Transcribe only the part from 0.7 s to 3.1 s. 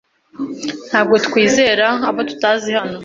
Ntabwo twizera abo tutazi hano.